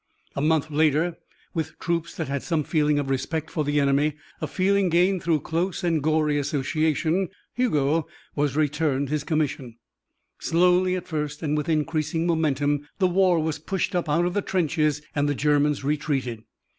A 0.35 0.41
month 0.41 0.71
later, 0.71 1.19
with 1.53 1.77
troops 1.77 2.15
that 2.15 2.27
had 2.27 2.41
some 2.41 2.63
feeling 2.63 2.97
of 2.97 3.11
respect 3.11 3.51
for 3.51 3.63
the 3.63 3.79
enemy 3.79 4.15
a 4.41 4.47
feeling 4.47 4.89
gained 4.89 5.21
through 5.21 5.41
close 5.41 5.83
and 5.83 6.01
gory 6.01 6.39
association 6.39 7.29
Hugo 7.53 8.07
was 8.35 8.55
returned 8.55 9.09
his 9.09 9.23
commission. 9.23 9.75
Slowly 10.39 10.95
at 10.95 11.07
first, 11.07 11.43
and 11.43 11.55
with 11.55 11.69
increasing 11.69 12.25
momentum, 12.25 12.89
the 12.97 13.05
war 13.05 13.39
was 13.39 13.59
pushed 13.59 13.93
up 13.93 14.09
out 14.09 14.25
of 14.25 14.33
the 14.33 14.41
trenches 14.41 15.03
and 15.13 15.29
the 15.29 15.35
Germans 15.35 15.83
retreated. 15.83 16.45